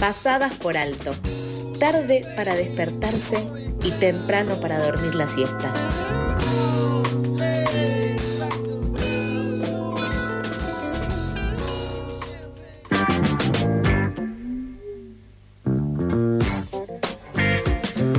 [0.00, 1.10] pasadas por alto,
[1.78, 3.44] tarde para despertarse
[3.82, 5.72] y temprano para dormir la siesta.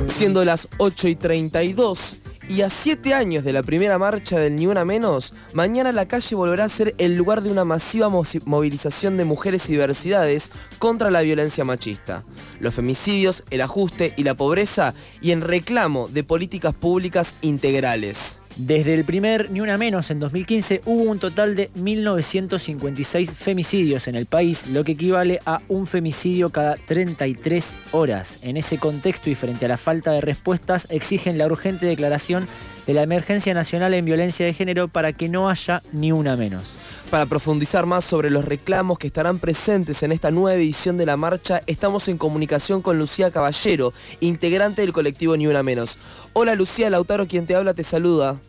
[0.08, 2.16] Siendo las 8 y 32
[2.48, 6.34] y a siete años de la primera marcha del Ni Una Menos, mañana la calle
[6.34, 11.20] volverá a ser el lugar de una masiva movilización de mujeres y diversidades contra la
[11.20, 12.24] violencia machista,
[12.60, 18.40] los femicidios, el ajuste y la pobreza y en reclamo de políticas públicas integrales.
[18.58, 24.16] Desde el primer Ni Una Menos en 2015 hubo un total de 1.956 femicidios en
[24.16, 28.40] el país, lo que equivale a un femicidio cada 33 horas.
[28.42, 32.48] En ese contexto y frente a la falta de respuestas, exigen la urgente declaración
[32.88, 36.64] de la emergencia nacional en violencia de género para que no haya ni una menos.
[37.12, 41.16] Para profundizar más sobre los reclamos que estarán presentes en esta nueva edición de la
[41.16, 45.96] marcha, estamos en comunicación con Lucía Caballero, integrante del colectivo Ni Una Menos.
[46.32, 48.40] Hola Lucía, Lautaro quien te habla te saluda.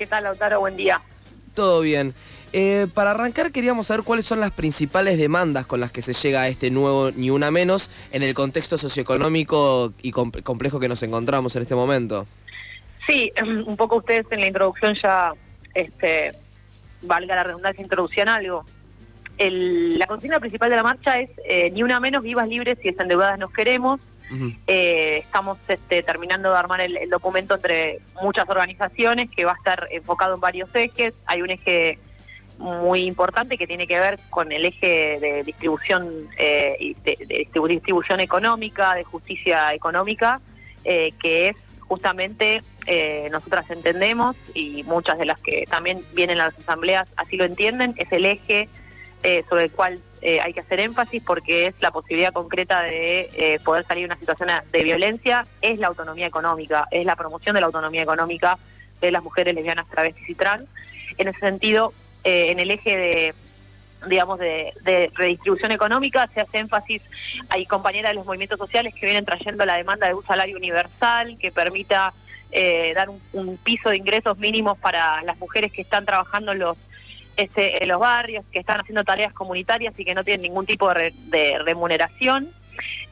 [0.00, 0.60] ¿Qué tal, Lautaro?
[0.60, 0.98] Buen día.
[1.54, 2.14] Todo bien.
[2.54, 6.40] Eh, para arrancar queríamos saber cuáles son las principales demandas con las que se llega
[6.40, 11.54] a este nuevo Ni Una Menos en el contexto socioeconómico y complejo que nos encontramos
[11.54, 12.26] en este momento.
[13.06, 15.34] Sí, un poco ustedes en la introducción ya,
[15.74, 16.32] este,
[17.02, 18.64] valga la redundancia, introducían algo.
[19.36, 23.38] la consigna principal de la marcha es eh, Ni Una Menos, vivas, libres y desendeudadas
[23.38, 24.00] nos queremos.
[24.66, 29.88] Eh, estamos este, terminando de armar el, documento entre muchas organizaciones que va a estar
[29.90, 31.14] enfocado en varios ejes.
[31.26, 31.98] Hay un eje
[32.58, 38.94] muy importante que tiene que ver con el eje de distribución eh, de, distribución económica,
[38.94, 40.40] de justicia económica,
[40.84, 42.60] eh, que es justamente
[43.30, 47.94] nosotras entendemos y muchas de las que también vienen a las asambleas así lo entienden,
[47.96, 48.68] es el eje
[49.48, 53.58] sobre el cual eh, hay que hacer énfasis porque es la posibilidad concreta de eh,
[53.64, 57.60] poder salir de una situación de violencia, es la autonomía económica, es la promoción de
[57.60, 58.58] la autonomía económica
[59.00, 60.66] de las mujeres lesbianas, travestis y trans.
[61.16, 61.94] En ese sentido,
[62.24, 63.34] eh, en el eje de
[64.08, 64.72] digamos, de,
[65.14, 67.02] redistribución económica, se hace énfasis,
[67.50, 71.36] hay compañeras de los movimientos sociales que vienen trayendo la demanda de un salario universal
[71.38, 72.14] que permita
[72.94, 76.78] dar un, un, piso de ingresos mínimos para las mujeres que están trabajando en los
[77.36, 81.58] este, los barrios, que están haciendo tareas comunitarias y que no tienen ningún tipo de,
[81.64, 82.50] remuneración.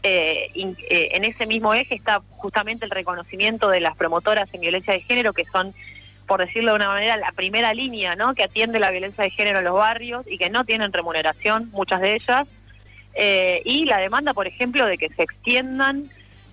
[0.02, 4.92] Eh, eh, en ese mismo eje está justamente el reconocimiento de las promotoras en violencia
[4.92, 5.74] de género, que son,
[6.26, 8.34] por decirlo de una manera, la primera línea ¿no?
[8.34, 12.00] que atiende la violencia de género en los barrios y que no tienen remuneración, muchas
[12.00, 12.48] de ellas.
[13.14, 16.08] Eh, y la demanda, por ejemplo, de que se extiendan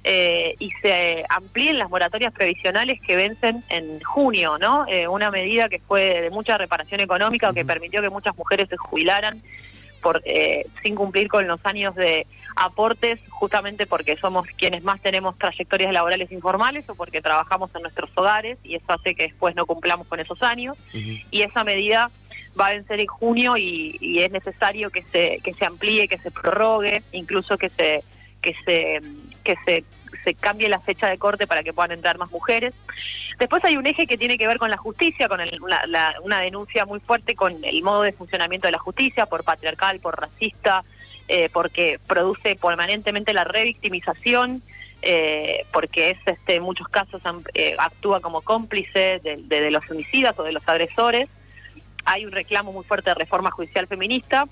[0.07, 4.85] eh, y se amplíen las moratorias previsionales que vencen en junio, ¿no?
[4.87, 8.77] Eh, una medida que fue de mucha reparación económica, que permitió que muchas mujeres se
[8.77, 9.41] jubilaran
[10.03, 15.39] por eh, sin cumplir con los años de aportes, justamente porque somos quienes más tenemos
[15.39, 19.65] trayectorias laborales informales o porque trabajamos en nuestros hogares y eso hace que después no
[19.65, 20.77] cumplamos con esos años.
[20.93, 22.11] Y esa medida
[22.57, 26.19] va a vencer en junio y, y, es necesario que se que se amplíe, que
[26.19, 28.03] se prorrogue, incluso que se
[28.45, 29.01] que se
[29.45, 29.85] que se,
[30.25, 32.73] se cambie la fecha de corte para que puedan entrar más mujeres.
[33.39, 35.39] Después hay un eje que tiene que ver con la justicia, con
[36.23, 40.19] una denuncia muy fuerte con el modo de funcionamiento de la justicia, por patriarcal, por
[40.19, 40.83] racista,
[41.27, 44.61] eh, porque produce permanentemente la revictimización,
[45.01, 47.21] eh, porque es este, en muchos casos
[47.53, 51.29] eh, actúa como cómplice de, de, los homicidas o de los agresores.
[52.05, 54.47] Hay un reclamo muy fuerte de reforma judicial feminista.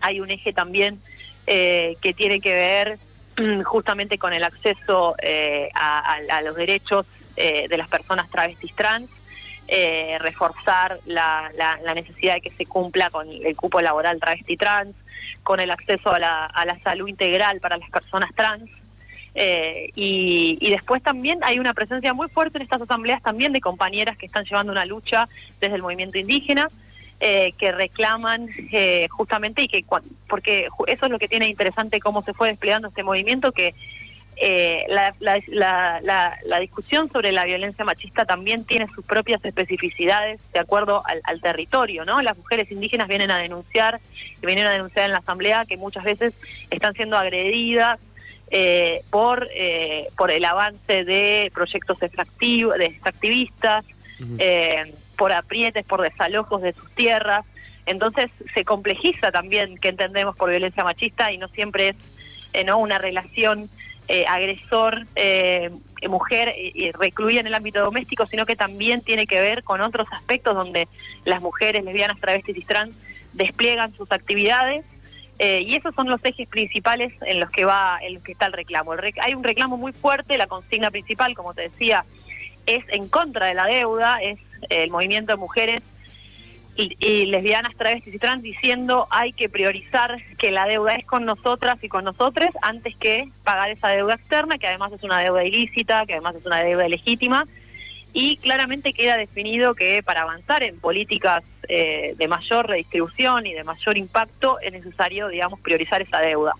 [0.00, 1.00] Hay un eje también
[1.46, 2.98] que tiene que ver
[3.64, 7.06] justamente con el acceso eh, a, los derechos
[7.36, 9.08] eh, de las personas travestis trans,
[9.68, 11.50] eh, reforzar la,
[11.94, 14.94] necesidad de que se cumpla con el cupo laboral travesti trans,
[15.42, 18.70] con el acceso a la, salud integral para las personas trans.
[19.34, 24.16] y, y, después también hay una presencia muy fuerte en estas asambleas también de compañeras
[24.16, 25.28] que están llevando una lucha
[25.60, 26.68] desde el movimiento indígena,
[27.20, 29.84] eh, que reclaman eh, justamente y que
[30.28, 33.74] porque eso es lo que tiene interesante cómo se fue desplegando este movimiento que
[34.36, 41.02] eh, la, la, discusión sobre la violencia machista también tiene sus propias especificidades de acuerdo
[41.24, 42.22] al, territorio, ¿no?
[42.22, 43.98] Las mujeres indígenas vienen a denunciar,
[44.40, 46.34] vienen a denunciar en la asamblea que muchas veces
[46.70, 47.98] están siendo agredidas
[49.10, 49.48] por
[50.16, 53.84] por el avance de proyectos extractivos, de extractivistas,
[55.18, 57.44] por aprietes, por desalojos de sus tierras.
[57.84, 61.96] Entonces se complejiza también que entendemos por violencia machista y no siempre es
[62.54, 62.78] eh, ¿no?
[62.78, 63.68] una relación
[64.08, 65.70] eh, agresor eh,
[66.08, 66.54] mujer
[66.94, 70.88] recluida en el ámbito doméstico, sino que también tiene que ver con otros aspectos donde
[71.26, 72.96] las mujeres lesbianas, travestis y trans
[73.34, 74.86] despliegan sus actividades
[75.40, 78.46] Eh, y esos son los ejes principales en los que va, en los que está
[78.46, 78.94] el reclamo.
[79.22, 82.04] hay un reclamo muy fuerte, la consigna principal, como te decía,
[82.66, 84.38] es en contra de la deuda, es
[84.68, 85.82] el movimiento de mujeres
[86.78, 91.78] y, lesbianas, travestis y trans diciendo hay que priorizar que la deuda es con nosotras
[91.82, 96.06] y con nosotros antes que pagar esa deuda externa, que además es una deuda ilícita,
[96.06, 97.44] que además es una deuda legítima.
[98.12, 103.64] Y claramente queda definido que para avanzar en políticas eh, de mayor redistribución y de
[103.64, 106.54] mayor impacto es necesario, digamos, priorizar esa deuda.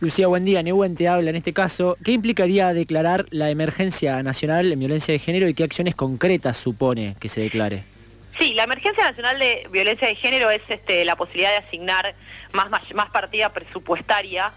[0.00, 0.62] Lucía, buen día.
[0.62, 1.96] Neuwen te habla en este caso.
[2.04, 7.14] ¿Qué implicaría declarar la emergencia nacional en violencia de género y qué acciones concretas supone
[7.20, 7.84] que se declare?
[8.38, 12.14] Sí, la emergencia nacional de violencia de género es este, la posibilidad de asignar
[12.52, 14.52] más, más, partida presupuestaria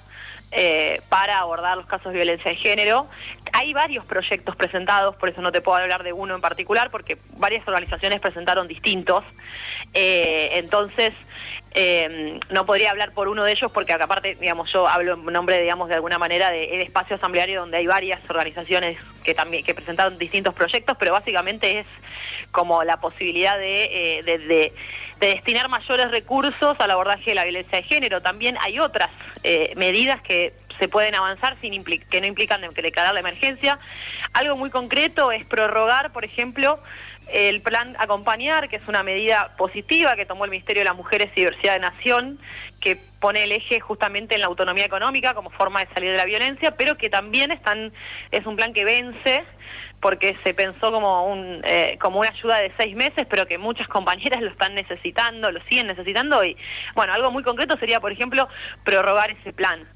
[0.60, 3.08] eh, para abordar los casos de violencia de género.
[3.54, 7.20] Hay varios proyectos presentados, por eso no te puedo hablar de uno en particular, porque
[7.38, 9.24] varias organizaciones presentaron distintos.
[9.94, 11.14] Eh, entonces,
[11.80, 15.62] eh, no podría hablar por uno de ellos porque aparte, digamos, yo hablo en nombre,
[15.62, 20.18] digamos, de alguna manera de, espacio asambleario donde hay varias organizaciones que también que presentaron
[20.18, 21.86] distintos proyectos, pero básicamente es
[22.50, 24.74] como la posibilidad de, eh,
[25.20, 28.22] destinar mayores recursos al abordaje de la violencia de género.
[28.22, 29.10] También hay otras
[29.44, 33.80] eh, medidas que se pueden avanzar sin que no implican declarar la emergencia.
[34.34, 36.80] Algo muy concreto es prorrogar, por ejemplo,
[37.32, 41.30] el plan Acompañar, que es una medida positiva que tomó el Ministerio de las Mujeres
[41.36, 42.40] y Diversidad de Nación,
[42.80, 46.26] que pone el eje justamente en la autonomía económica como forma de salir de la
[46.26, 47.92] violencia, pero que también están,
[48.32, 49.44] es un plan que vence
[50.00, 53.88] porque se pensó como un eh, como una ayuda de seis meses, pero que muchas
[53.88, 56.56] compañeras lo están necesitando, lo siguen necesitando y
[56.94, 58.48] bueno, algo muy concreto sería, por ejemplo,
[58.84, 59.88] prorrogar ese plan.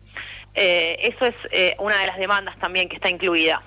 [0.56, 3.62] Eh, eso es eh, una de las demandas también que está incluida.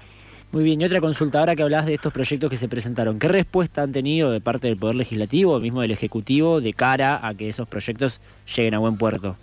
[0.54, 3.26] Muy bien, y otra consulta, ahora que hablas de estos proyectos que se presentaron, ¿qué
[3.26, 7.48] respuesta han tenido de parte del Poder Legislativo mismo del Ejecutivo de cara a que
[7.48, 8.20] esos proyectos
[8.54, 9.36] lleguen a buen puerto?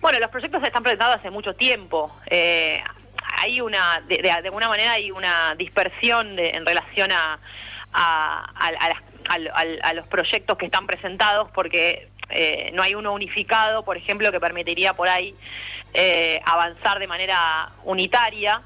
[0.00, 2.12] Bueno, los proyectos se están presentados hace mucho tiempo.
[2.28, 2.82] Eh,
[3.38, 7.38] hay una, de, alguna manera hay una dispersión en relación a,
[7.92, 14.40] a, los proyectos que están presentados porque eh, no hay uno unificado, por ejemplo, que
[14.40, 15.36] permitiría por ahí
[15.94, 18.62] eh, avanzar de manera unitaria.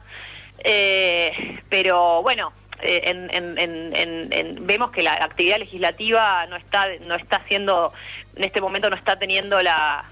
[0.64, 7.93] Eh, pero bueno, eh, vemos que la actividad legislativa no está no está haciendo
[8.35, 10.05] en este momento no está teniendo la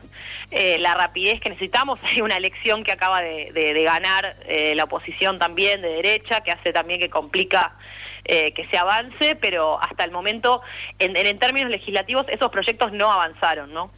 [0.51, 1.99] eh, la rapidez que necesitamos.
[2.05, 4.37] Hay una elección que acaba de, ganar
[4.75, 7.77] la oposición también de derecha que hace también que complica
[8.25, 10.63] que se avance pero hasta el momento
[10.99, 13.91] en, en, términos legislativos esos proyectos no avanzaron no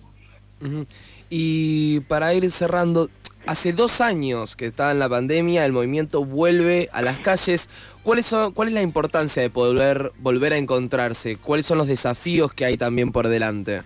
[1.30, 3.08] y para ir cerrando
[3.46, 7.70] hace dos años que está en la pandemia, el movimiento vuelve a las calles.
[8.02, 11.36] ¿Cuál es, ¿Cuál es la importancia de poder volver a encontrarse?
[11.36, 13.82] ¿Cuáles son los desafíos que hay también por delante?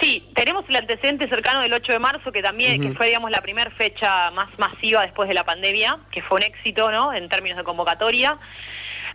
[0.00, 3.40] Sí, tenemos el antecedente cercano del 8 de marzo, que también que fue, digamos, la
[3.40, 7.58] primera fecha más masiva después de la pandemia, que fue un éxito, ¿no?, en términos
[7.58, 8.36] de convocatoria.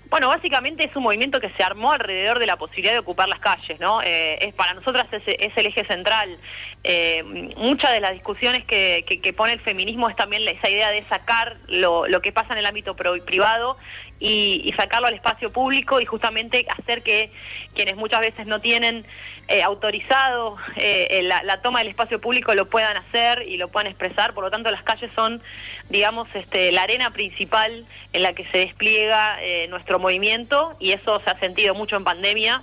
[0.09, 3.39] Bueno, básicamente es un movimiento que se armó alrededor de la posibilidad de ocupar las
[3.39, 4.01] calles, ¿no?
[4.01, 6.35] Eh, es para nosotras es, el eje central.
[6.83, 7.23] Eh,
[7.57, 12.05] muchas de las discusiones que, pone el feminismo es también esa idea de sacar lo,
[12.21, 13.77] que pasa en el ámbito privado
[14.19, 17.31] y, sacarlo al espacio público y justamente hacer que
[17.75, 19.05] quienes muchas veces no tienen
[19.47, 24.33] eh, autorizado eh, la, toma del espacio público lo puedan hacer y lo puedan expresar.
[24.33, 25.41] Por lo tanto, las calles son,
[25.89, 29.67] digamos, este, la arena principal en la que se despliega eh,
[29.99, 32.61] movimiento y eso se ha sentido mucho en pandemia,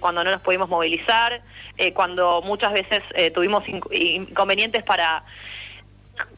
[0.00, 1.42] cuando no nos pudimos movilizar,
[1.92, 3.02] cuando muchas veces
[3.34, 5.24] tuvimos inconvenientes para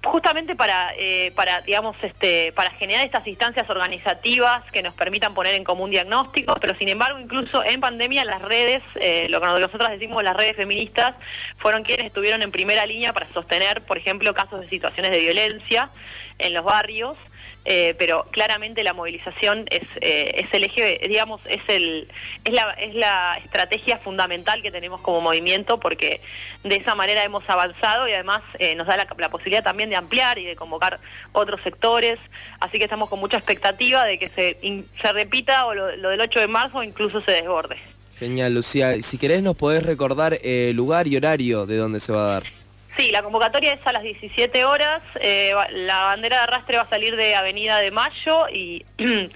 [0.05, 5.55] justamente para, eh, para digamos, este, para generar estas instancias organizativas que nos permitan poner
[5.55, 9.88] en común diagnósticos, pero sin embargo, incluso en pandemia, las redes, eh, lo que nosotros
[9.91, 11.14] decimos las redes feministas,
[11.59, 15.91] fueron quienes estuvieron en primera línea para sostener, por ejemplo, casos de situaciones de violencia
[16.38, 17.17] en los barrios.
[17.66, 22.06] Eh, pero claramente la movilización es, eh, es el eje, digamos, es, el,
[22.44, 26.21] es, la, es la estrategia fundamental que tenemos como movimiento porque
[26.62, 30.38] de esa manera hemos avanzado y además eh, nos da la, posibilidad también de ampliar
[30.38, 31.00] y de convocar
[31.33, 32.21] otros sectores,
[32.61, 34.59] así que estamos con mucha expectativa de que se,
[35.00, 37.78] se repita o lo, del 8 de marzo o incluso se desborde.
[38.18, 38.94] Genial, Lucía.
[39.02, 42.63] Si querés nos podés recordar el lugar y horario de donde se va a dar.
[42.97, 45.03] Sí, la convocatoria es a las 17 horas.
[45.21, 48.85] Eh, la bandera de arrastre va a salir de Avenida de Mayo y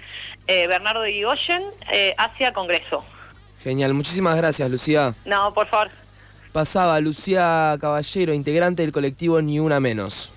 [0.47, 3.03] eh, Bernardo Irigoyen eh, hacia Congreso.
[3.61, 5.13] Genial, muchísimas gracias, Lucía.
[5.25, 5.91] No, por favor.
[6.53, 10.31] Pasaba Lucía Caballero, integrante del colectivo Ni Una Menos.